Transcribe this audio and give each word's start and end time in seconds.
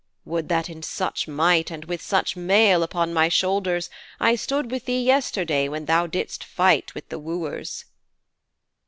Would 0.25 0.49
that 0.49 0.67
in 0.67 0.81
such 0.81 1.27
might, 1.27 1.69
and 1.69 1.85
with 1.85 2.01
such 2.01 2.35
mail 2.35 2.81
upon 2.81 3.13
my 3.13 3.29
shoulders, 3.29 3.91
I 4.19 4.33
stood 4.35 4.71
with 4.71 4.85
thee 4.85 5.03
yesterday 5.03 5.69
when 5.69 5.85
thou 5.85 6.07
didst 6.07 6.43
fight 6.43 6.95
with 6.95 7.09
the 7.09 7.19
wooers.' 7.19 7.85